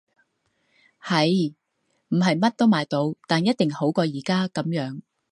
[0.99, 1.53] 係！
[2.07, 5.01] 唔係乜都買到，但一定好過而家噉樣